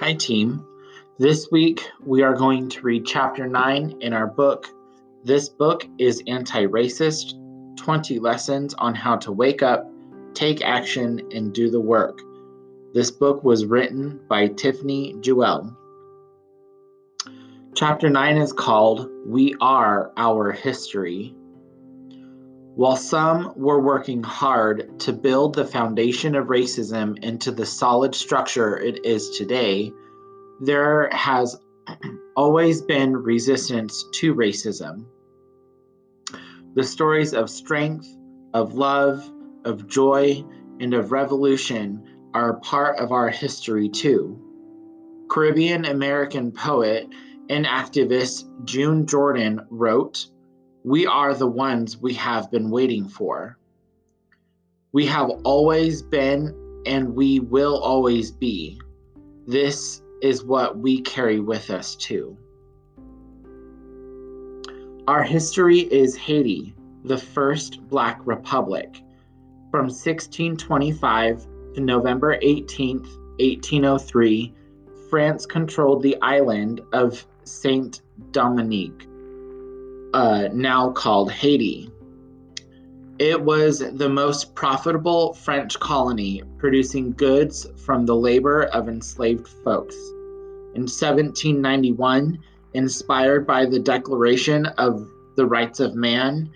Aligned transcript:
Hi, 0.00 0.14
team. 0.14 0.66
This 1.18 1.50
week 1.52 1.86
we 2.02 2.22
are 2.22 2.32
going 2.32 2.70
to 2.70 2.80
read 2.80 3.04
chapter 3.04 3.46
9 3.46 3.98
in 4.00 4.14
our 4.14 4.26
book. 4.26 4.66
This 5.24 5.50
book 5.50 5.86
is 5.98 6.22
Anti 6.26 6.64
Racist 6.64 7.34
20 7.76 8.18
Lessons 8.18 8.72
on 8.78 8.94
How 8.94 9.16
to 9.16 9.30
Wake 9.30 9.62
Up, 9.62 9.92
Take 10.32 10.64
Action, 10.64 11.20
and 11.34 11.52
Do 11.52 11.68
the 11.68 11.82
Work. 11.82 12.22
This 12.94 13.10
book 13.10 13.44
was 13.44 13.66
written 13.66 14.18
by 14.26 14.46
Tiffany 14.46 15.16
Jewell. 15.20 15.76
Chapter 17.74 18.08
9 18.08 18.38
is 18.38 18.54
called 18.54 19.06
We 19.26 19.54
Are 19.60 20.12
Our 20.16 20.50
History. 20.50 21.34
While 22.80 22.96
some 22.96 23.52
were 23.56 23.78
working 23.78 24.22
hard 24.22 25.00
to 25.00 25.12
build 25.12 25.54
the 25.54 25.66
foundation 25.66 26.34
of 26.34 26.46
racism 26.46 27.22
into 27.22 27.50
the 27.50 27.66
solid 27.66 28.14
structure 28.14 28.78
it 28.78 29.04
is 29.04 29.36
today, 29.36 29.92
there 30.62 31.10
has 31.12 31.60
always 32.38 32.80
been 32.80 33.14
resistance 33.14 34.02
to 34.14 34.34
racism. 34.34 35.04
The 36.72 36.82
stories 36.82 37.34
of 37.34 37.50
strength, 37.50 38.08
of 38.54 38.72
love, 38.72 39.30
of 39.66 39.86
joy, 39.86 40.42
and 40.80 40.94
of 40.94 41.12
revolution 41.12 42.02
are 42.32 42.60
part 42.60 42.98
of 42.98 43.12
our 43.12 43.28
history 43.28 43.90
too. 43.90 44.40
Caribbean 45.28 45.84
American 45.84 46.50
poet 46.50 47.06
and 47.50 47.66
activist 47.66 48.46
June 48.64 49.04
Jordan 49.04 49.66
wrote, 49.68 50.28
We 50.84 51.06
are 51.06 51.34
the 51.34 51.46
ones 51.46 51.98
we 51.98 52.14
have 52.14 52.50
been 52.50 52.70
waiting 52.70 53.06
for. 53.06 53.58
We 54.92 55.06
have 55.06 55.28
always 55.44 56.00
been 56.02 56.54
and 56.86 57.14
we 57.14 57.40
will 57.40 57.78
always 57.78 58.30
be. 58.30 58.80
This 59.46 60.02
is 60.22 60.42
what 60.42 60.78
we 60.78 61.02
carry 61.02 61.38
with 61.38 61.70
us 61.70 61.96
too. 61.96 62.36
Our 65.06 65.22
history 65.22 65.80
is 65.80 66.16
Haiti, 66.16 66.74
the 67.04 67.18
first 67.18 67.86
Black 67.88 68.20
Republic. 68.24 69.02
From 69.70 69.86
1625 69.86 71.46
to 71.74 71.80
November 71.80 72.38
18, 72.40 73.00
1803, 73.38 74.54
France 75.10 75.44
controlled 75.44 76.02
the 76.02 76.16
island 76.22 76.80
of 76.92 77.26
Saint 77.44 78.02
Dominique, 78.30 79.06
uh, 80.14 80.48
now 80.52 80.90
called 80.90 81.30
Haiti. 81.30 81.90
It 83.18 83.40
was 83.40 83.80
the 83.80 84.08
most 84.08 84.54
profitable 84.54 85.34
French 85.34 85.78
colony, 85.78 86.42
producing 86.58 87.12
goods 87.12 87.66
from 87.84 88.06
the 88.06 88.16
labor 88.16 88.64
of 88.64 88.88
enslaved 88.88 89.46
folks. 89.46 89.94
In 90.74 90.82
1791, 90.82 92.38
inspired 92.72 93.46
by 93.46 93.66
the 93.66 93.78
Declaration 93.78 94.66
of 94.66 95.06
the 95.36 95.44
Rights 95.44 95.80
of 95.80 95.94
Man, 95.94 96.50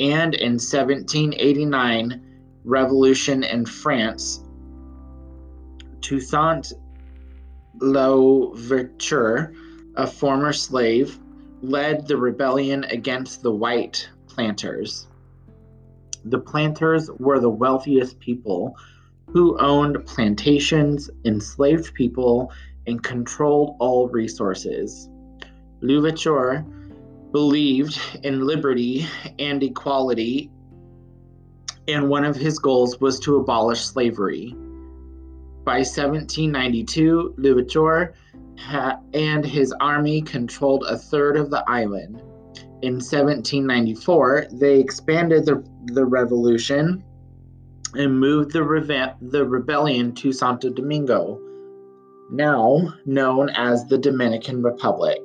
and 0.00 0.34
in 0.34 0.52
1789, 0.54 2.20
revolution 2.64 3.44
in 3.44 3.64
France, 3.64 4.42
Toussaint 6.00 6.72
Louverture, 7.80 9.54
a 9.96 10.06
former 10.06 10.52
slave, 10.52 11.18
led 11.62 12.06
the 12.06 12.16
rebellion 12.16 12.84
against 12.84 13.42
the 13.42 13.52
white 13.52 14.08
planters. 14.26 15.08
The 16.24 16.38
planters 16.38 17.10
were 17.18 17.40
the 17.40 17.50
wealthiest 17.50 18.18
people 18.20 18.76
who 19.28 19.58
owned 19.58 20.04
plantations, 20.06 21.10
enslaved 21.24 21.94
people, 21.94 22.52
and 22.86 23.02
controlled 23.02 23.76
all 23.78 24.08
resources. 24.08 25.08
Louverture 25.80 26.64
believed 27.32 28.00
in 28.22 28.46
liberty 28.46 29.06
and 29.38 29.62
equality, 29.62 30.50
and 31.86 32.08
one 32.08 32.24
of 32.24 32.36
his 32.36 32.58
goals 32.58 33.00
was 33.00 33.20
to 33.20 33.36
abolish 33.36 33.80
slavery. 33.80 34.56
By 35.68 35.80
1792, 35.80 37.34
Louverture 37.36 38.14
ha- 38.58 39.00
and 39.12 39.44
his 39.44 39.70
army 39.80 40.22
controlled 40.22 40.86
a 40.88 40.96
third 40.96 41.36
of 41.36 41.50
the 41.50 41.62
island. 41.68 42.22
In 42.80 42.94
1794, 42.94 44.46
they 44.52 44.80
expanded 44.80 45.44
the, 45.44 45.62
the 45.92 46.06
revolution 46.06 47.04
and 47.92 48.18
moved 48.18 48.52
the, 48.52 49.14
the 49.20 49.46
rebellion 49.46 50.14
to 50.14 50.32
Santo 50.32 50.70
Domingo, 50.70 51.38
now 52.30 52.94
known 53.04 53.50
as 53.50 53.84
the 53.88 53.98
Dominican 53.98 54.62
Republic, 54.62 55.20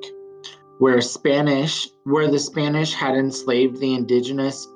where 0.76 1.00
Spanish 1.00 1.88
where 2.04 2.30
the 2.30 2.38
Spanish 2.38 2.92
had 2.92 3.14
enslaved 3.14 3.80
the 3.80 3.94
indigenous 3.94 4.68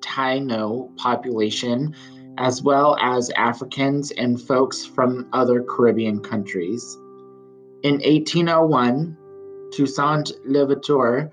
Taino 0.00 0.96
population 0.96 1.94
as 2.38 2.62
well 2.62 2.96
as 3.00 3.30
Africans 3.30 4.10
and 4.12 4.40
folks 4.40 4.84
from 4.84 5.28
other 5.32 5.62
Caribbean 5.62 6.20
countries. 6.20 6.96
In 7.82 7.94
1801, 7.94 9.16
Toussaint 9.72 10.32
Louverture 10.44 11.30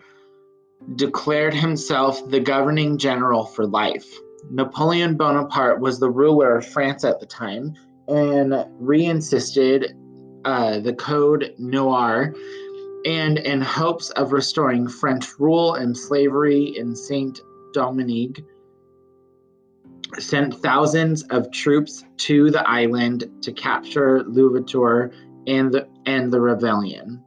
declared 0.95 1.53
himself 1.53 2.29
the 2.29 2.39
governing 2.39 2.97
general 2.97 3.45
for 3.45 3.65
life. 3.65 4.07
Napoleon 4.49 5.15
Bonaparte 5.15 5.79
was 5.79 5.99
the 5.99 6.09
ruler 6.09 6.57
of 6.57 6.65
France 6.65 7.03
at 7.03 7.19
the 7.19 7.25
time 7.25 7.73
and 8.07 8.53
reinsisted 8.81 9.93
uh, 10.45 10.79
the 10.79 10.93
Code 10.93 11.53
Noir 11.57 12.33
and 13.05 13.37
in 13.39 13.61
hopes 13.61 14.09
of 14.11 14.31
restoring 14.31 14.87
French 14.87 15.39
rule 15.39 15.75
and 15.75 15.97
slavery 15.97 16.77
in 16.77 16.95
Saint 16.95 17.41
Dominique 17.73 18.43
sent 20.19 20.59
thousands 20.61 21.23
of 21.23 21.51
troops 21.51 22.05
to 22.17 22.49
the 22.51 22.67
island 22.67 23.29
to 23.41 23.51
capture 23.51 24.23
Louverture 24.23 25.11
and 25.47 25.71
the, 25.71 25.87
and 26.05 26.31
the 26.31 26.41
rebellion. 26.41 27.23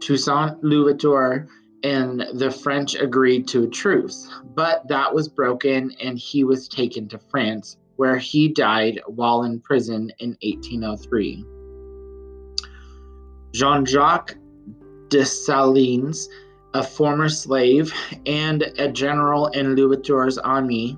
Toussaint 0.00 0.62
Louverture 0.62 1.48
and 1.82 2.26
the 2.34 2.50
French 2.50 2.94
agreed 2.94 3.48
to 3.48 3.64
a 3.64 3.68
truce, 3.68 4.30
but 4.54 4.86
that 4.88 5.14
was 5.14 5.28
broken 5.28 5.92
and 6.02 6.18
he 6.18 6.44
was 6.44 6.68
taken 6.68 7.08
to 7.08 7.18
France, 7.18 7.76
where 7.96 8.16
he 8.16 8.48
died 8.48 9.00
while 9.06 9.44
in 9.44 9.60
prison 9.60 10.10
in 10.18 10.36
1803. 10.42 11.44
Jean 13.52 13.84
Jacques 13.84 14.36
Dessalines, 15.08 16.28
a 16.74 16.82
former 16.82 17.28
slave 17.28 17.92
and 18.26 18.62
a 18.78 18.88
general 18.88 19.48
in 19.48 19.74
Louverture's 19.74 20.38
army, 20.38 20.96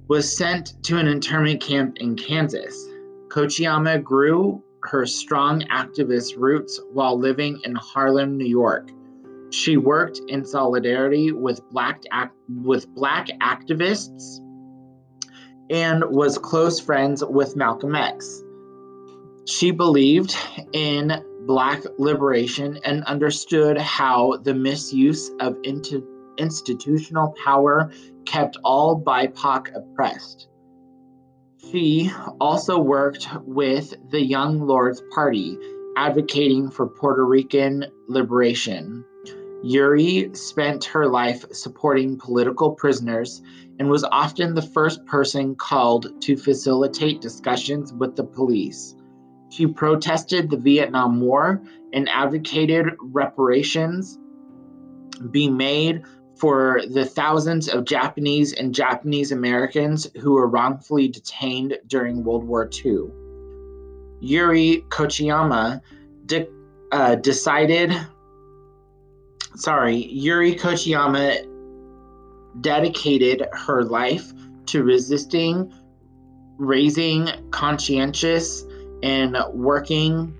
was 0.07 0.35
sent 0.35 0.81
to 0.83 0.97
an 0.97 1.07
internment 1.07 1.61
camp 1.61 1.97
in 1.97 2.15
Kansas. 2.15 2.87
Kochiyama 3.27 4.03
grew 4.03 4.63
her 4.83 5.05
strong 5.05 5.61
activist 5.71 6.37
roots 6.37 6.79
while 6.91 7.17
living 7.17 7.59
in 7.63 7.75
Harlem, 7.75 8.37
New 8.37 8.47
York. 8.47 8.89
She 9.51 9.77
worked 9.77 10.19
in 10.27 10.45
solidarity 10.45 11.31
with 11.31 11.61
black 11.71 12.03
with 12.47 12.87
black 12.93 13.27
activists 13.41 14.39
and 15.69 16.03
was 16.05 16.37
close 16.37 16.79
friends 16.79 17.23
with 17.23 17.55
Malcolm 17.55 17.95
X. 17.95 18.43
She 19.45 19.71
believed 19.71 20.35
in 20.73 21.23
black 21.47 21.81
liberation 21.97 22.79
and 22.83 23.03
understood 23.05 23.77
how 23.79 24.37
the 24.43 24.53
misuse 24.53 25.31
of 25.39 25.55
institutional 26.37 27.33
power 27.43 27.91
kept 28.25 28.57
all 28.63 29.01
BIPOC 29.01 29.75
oppressed. 29.75 30.47
She 31.61 32.09
also 32.39 32.79
worked 32.79 33.27
with 33.43 33.93
the 34.09 34.23
Young 34.23 34.61
Lords 34.61 35.03
Party, 35.13 35.57
advocating 35.97 36.69
for 36.71 36.87
Puerto 36.87 37.25
Rican 37.25 37.85
liberation. 38.07 39.03
Yuri 39.61 40.29
spent 40.33 40.85
her 40.85 41.05
life 41.05 41.43
supporting 41.51 42.17
political 42.17 42.71
prisoners 42.71 43.41
and 43.77 43.89
was 43.89 44.05
often 44.05 44.55
the 44.55 44.61
first 44.61 45.05
person 45.05 45.53
called 45.55 46.21
to 46.21 46.37
facilitate 46.37 47.19
discussions 47.19 47.91
with 47.91 48.15
the 48.15 48.23
police. 48.23 48.95
She 49.49 49.67
protested 49.67 50.49
the 50.49 50.57
Vietnam 50.57 51.19
War 51.19 51.61
and 51.91 52.07
advocated 52.07 52.85
reparations 53.01 54.17
be 55.31 55.49
made 55.49 56.03
for 56.39 56.81
the 56.89 57.05
thousands 57.05 57.67
of 57.67 57.83
Japanese 57.85 58.53
and 58.53 58.73
Japanese 58.73 59.31
Americans 59.31 60.07
who 60.21 60.33
were 60.33 60.47
wrongfully 60.47 61.07
detained 61.07 61.77
during 61.87 62.23
World 62.23 62.45
War 62.45 62.69
II. 62.85 63.07
Yuri 64.21 64.85
Kochiyama 64.89 65.81
de- 66.25 66.47
uh, 66.91 67.15
decided, 67.15 67.93
sorry, 69.55 69.95
Yuri 69.95 70.55
Kochiyama 70.55 71.45
dedicated 72.61 73.45
her 73.53 73.83
life 73.83 74.31
to 74.67 74.83
resisting, 74.83 75.73
raising 76.57 77.29
conscientious, 77.51 78.65
and 79.03 79.37
working 79.53 80.35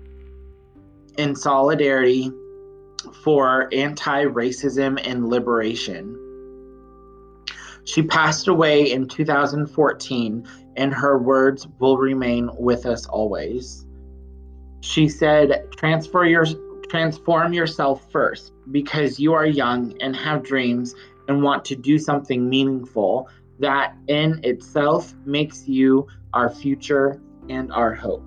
in 1.18 1.34
solidarity 1.34 2.30
for 3.22 3.68
anti 3.72 4.24
racism 4.24 5.00
and 5.04 5.28
liberation. 5.28 6.16
She 7.84 8.02
passed 8.02 8.46
away 8.46 8.90
in 8.92 9.08
2014, 9.08 10.46
and 10.76 10.94
her 10.94 11.18
words 11.18 11.66
will 11.78 11.98
remain 11.98 12.50
with 12.56 12.86
us 12.86 13.06
always. 13.06 13.86
She 14.80 15.08
said, 15.08 15.64
Transfer 15.76 16.24
your, 16.24 16.46
Transform 16.88 17.52
yourself 17.52 18.10
first 18.10 18.52
because 18.72 19.20
you 19.20 19.32
are 19.32 19.46
young 19.46 19.94
and 20.00 20.16
have 20.16 20.42
dreams 20.42 20.94
and 21.28 21.42
want 21.42 21.64
to 21.66 21.76
do 21.76 21.98
something 21.98 22.48
meaningful 22.48 23.28
that 23.60 23.94
in 24.08 24.40
itself 24.42 25.14
makes 25.24 25.68
you 25.68 26.06
our 26.34 26.50
future 26.50 27.20
and 27.48 27.70
our 27.72 27.94
hope. 27.94 28.24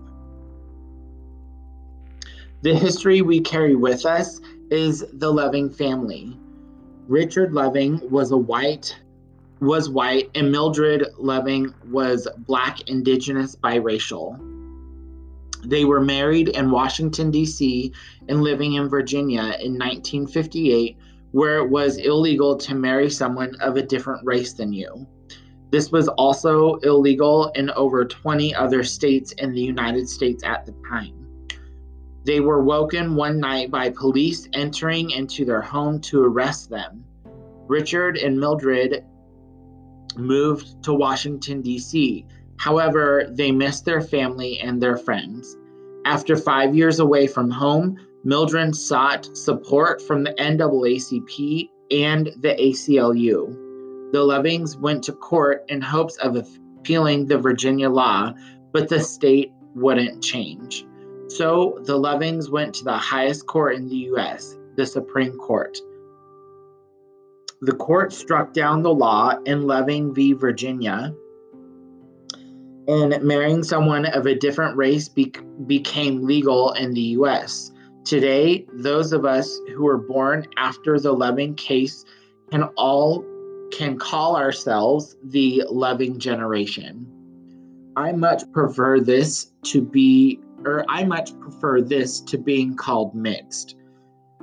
The 2.62 2.74
history 2.74 3.22
we 3.22 3.42
carry 3.42 3.76
with 3.76 4.06
us 4.06 4.40
is 4.74 5.06
the 5.14 5.32
Loving 5.32 5.70
family. 5.70 6.36
Richard 7.08 7.54
Loving 7.54 8.02
was 8.10 8.32
a 8.32 8.38
white 8.38 8.98
was 9.60 9.88
white 9.88 10.32
and 10.34 10.52
Mildred 10.52 11.06
Loving 11.20 11.74
was 11.92 12.28
black 12.40 12.90
indigenous 12.90 13.56
biracial. 13.56 14.36
They 15.64 15.86
were 15.86 16.02
married 16.02 16.50
in 16.50 16.72
Washington 16.72 17.30
D.C. 17.30 17.94
and 18.28 18.42
living 18.42 18.74
in 18.74 18.90
Virginia 18.90 19.42
in 19.62 19.78
1958 19.78 20.98
where 21.32 21.60
it 21.60 21.70
was 21.70 21.98
illegal 21.98 22.58
to 22.58 22.74
marry 22.74 23.12
someone 23.12 23.56
of 23.62 23.78
a 23.78 23.84
different 23.84 24.26
race 24.26 24.54
than 24.54 24.74
you. 24.74 25.08
This 25.70 25.92
was 25.92 26.08
also 26.08 26.78
illegal 26.78 27.50
in 27.50 27.70
over 27.72 28.06
20 28.06 28.56
other 28.56 28.84
states 28.84 29.34
in 29.34 29.54
the 29.54 29.62
United 29.62 30.10
States 30.10 30.44
at 30.44 30.66
the 30.66 30.74
time. 30.90 31.23
They 32.26 32.40
were 32.40 32.64
woken 32.64 33.16
one 33.16 33.40
night 33.40 33.70
by 33.70 33.90
police 33.90 34.48
entering 34.54 35.12
into 35.12 35.44
their 35.44 35.62
home 35.62 36.00
to 36.02 36.24
arrest 36.24 36.70
them. 36.70 37.04
Richard 37.68 38.18
and 38.18 38.40
Mildred 38.40 39.04
moved 40.16 40.84
to 40.84 40.94
Washington, 40.94 41.62
D.C. 41.62 42.26
However, 42.58 43.28
they 43.30 43.52
missed 43.52 43.84
their 43.84 44.02
family 44.02 44.60
and 44.60 44.82
their 44.82 44.96
friends. 44.96 45.58
After 46.06 46.36
five 46.36 46.76
years 46.76 47.00
away 47.00 47.28
from 47.28 47.50
home, 47.50 47.98
Mildred 48.24 48.76
sought 48.76 49.36
support 49.36 50.02
from 50.02 50.24
the 50.24 50.34
NAACP 50.34 51.70
and 51.92 52.28
the 52.40 52.56
ACLU. 52.60 54.12
The 54.14 54.20
Lovings 54.24 54.78
went 54.78 55.04
to 55.06 55.14
court 55.14 55.64
in 55.68 55.82
hopes 55.82 56.18
of 56.18 56.36
appealing 56.36 57.26
the 57.26 57.38
Virginia 57.38 57.90
law, 57.90 58.34
but 58.72 58.88
the 58.88 59.00
state 59.00 59.52
wouldn't 59.76 60.24
change. 60.24 60.86
So 61.34 61.80
the 61.82 61.98
Lovings 61.98 62.52
went 62.52 62.76
to 62.76 62.84
the 62.84 62.96
highest 62.96 63.48
court 63.48 63.76
in 63.76 63.88
the 63.88 63.96
U.S., 64.14 64.56
the 64.76 64.86
Supreme 64.86 65.36
Court. 65.36 65.76
The 67.62 67.72
court 67.72 68.14
struck 68.14 68.54
down 68.54 68.84
the 68.84 68.94
law 68.94 69.40
in 69.48 69.66
Loving 69.66 70.14
v. 70.14 70.34
Virginia, 70.34 71.12
and 72.88 73.20
marrying 73.24 73.64
someone 73.64 74.06
of 74.06 74.28
a 74.28 74.36
different 74.36 74.78
race 74.78 75.10
be- 75.10 75.34
became 75.66 76.22
legal 76.22 76.74
in 76.74 76.94
the 76.94 77.16
U.S. 77.18 77.72
Today, 78.06 78.68
those 78.72 79.12
of 79.12 79.26
us 79.26 79.60
who 79.76 79.86
were 79.86 79.98
born 79.98 80.46
after 80.58 81.00
the 81.00 81.14
Loving 81.14 81.56
case 81.56 82.06
can 82.52 82.64
all 82.78 83.26
can 83.72 83.98
call 83.98 84.36
ourselves 84.36 85.16
the 85.24 85.64
Loving 85.68 86.20
generation. 86.20 87.08
I 87.96 88.12
much 88.12 88.44
prefer 88.52 89.00
this 89.00 89.52
to 89.64 89.82
be 89.82 90.40
or 90.66 90.86
I 90.90 91.04
much 91.04 91.38
prefer 91.40 91.82
this 91.82 92.20
to 92.22 92.38
being 92.38 92.76
called 92.76 93.16
mixed. 93.16 93.76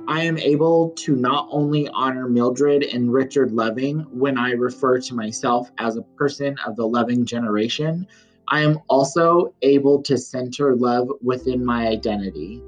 I 0.07 0.23
am 0.23 0.37
able 0.37 0.89
to 0.97 1.15
not 1.15 1.47
only 1.51 1.87
honor 1.89 2.27
Mildred 2.27 2.83
and 2.83 3.13
Richard 3.13 3.51
Loving 3.51 3.99
when 4.11 4.37
I 4.37 4.51
refer 4.51 4.99
to 4.99 5.15
myself 5.15 5.71
as 5.77 5.95
a 5.95 6.01
person 6.01 6.55
of 6.65 6.75
the 6.75 6.87
Loving 6.87 7.25
generation, 7.25 8.07
I 8.47 8.61
am 8.61 8.79
also 8.89 9.53
able 9.61 10.01
to 10.03 10.17
center 10.17 10.75
love 10.75 11.09
within 11.21 11.63
my 11.63 11.87
identity. 11.87 12.61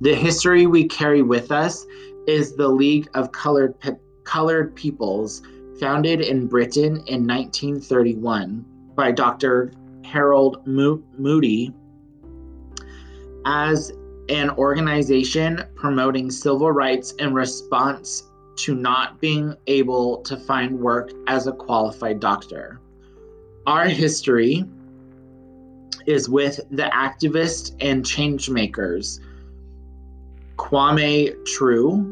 The 0.00 0.14
history 0.14 0.66
we 0.66 0.88
carry 0.88 1.22
with 1.22 1.52
us 1.52 1.86
is 2.26 2.56
the 2.56 2.68
League 2.68 3.08
of 3.14 3.32
Colored, 3.32 3.78
Pe- 3.80 3.98
Colored 4.24 4.74
Peoples, 4.74 5.42
founded 5.78 6.20
in 6.20 6.46
Britain 6.46 6.96
in 7.06 7.26
1931 7.26 8.64
by 8.94 9.12
Dr. 9.12 9.72
Harold 10.10 10.66
Mo- 10.66 11.02
Moody 11.18 11.72
as 13.46 13.92
an 14.28 14.50
organization 14.50 15.64
promoting 15.74 16.30
civil 16.30 16.72
rights 16.72 17.12
in 17.12 17.32
response 17.32 18.24
to 18.56 18.74
not 18.74 19.20
being 19.20 19.54
able 19.66 20.18
to 20.22 20.36
find 20.36 20.78
work 20.78 21.12
as 21.26 21.46
a 21.46 21.52
qualified 21.52 22.20
doctor. 22.20 22.80
Our 23.66 23.86
history 23.86 24.64
is 26.06 26.28
with 26.28 26.60
the 26.70 26.90
activists 26.94 27.74
and 27.80 28.04
changemakers 28.04 29.20
Kwame 30.56 31.34
Ture, 31.46 32.04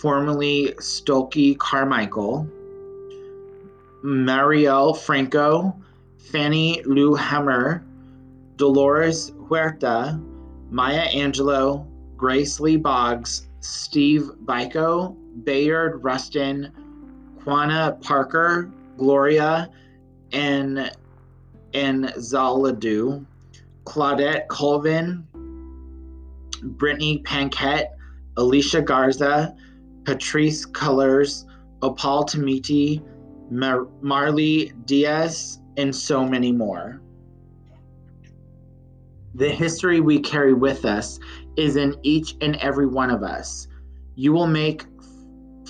formerly 0.00 0.74
Stokely 0.78 1.54
Carmichael, 1.56 2.48
Marielle 4.02 4.96
Franco, 4.96 5.76
Fannie 6.30 6.82
Lou 6.84 7.14
Hamer, 7.14 7.84
Dolores 8.56 9.32
Huerta, 9.48 10.20
Maya 10.70 11.08
Angelou, 11.08 11.86
Grace 12.16 12.60
Lee 12.60 12.76
Boggs, 12.76 13.48
Steve 13.60 14.30
Biko, 14.44 15.16
Bayard 15.44 16.02
Rustin, 16.04 16.72
Quanah 17.40 18.00
Parker, 18.02 18.70
Gloria, 18.98 19.70
and 20.32 20.90
and 21.72 22.04
Zaladu, 22.18 23.24
Claudette 23.84 24.48
Colvin, 24.48 25.26
Brittany 26.62 27.22
Packnett, 27.24 27.86
Alicia 28.36 28.82
Garza, 28.82 29.54
Patrice 30.04 30.66
Cullors, 30.66 31.46
Opal 31.82 32.24
Tometi, 32.24 33.02
Mar- 33.50 33.88
Marley 34.00 34.72
Dias, 34.84 35.59
and 35.76 35.94
so 35.94 36.24
many 36.24 36.52
more. 36.52 37.00
The 39.34 39.48
history 39.48 40.00
we 40.00 40.18
carry 40.18 40.52
with 40.52 40.84
us 40.84 41.18
is 41.56 41.76
in 41.76 41.96
each 42.02 42.36
and 42.40 42.56
every 42.56 42.86
one 42.86 43.10
of 43.10 43.22
us. 43.22 43.68
You 44.16 44.32
will 44.32 44.46
make 44.46 44.84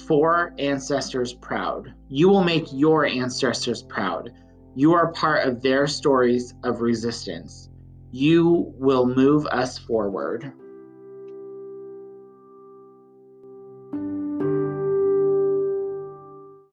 four 0.07 0.55
ancestors 0.59 1.35
proud. 1.35 1.93
You 2.09 2.29
will 2.29 2.43
make 2.43 2.67
your 2.73 3.05
ancestors 3.07 3.83
proud. 3.83 4.33
You 4.75 4.93
are 4.95 5.13
part 5.13 5.47
of 5.47 5.63
their 5.63 5.87
stories 5.87 6.55
of 6.65 6.81
resistance. 6.81 7.69
You 8.13 8.73
will 8.79 9.07
move 9.07 9.47
us 9.47 9.79
forward. 9.79 10.53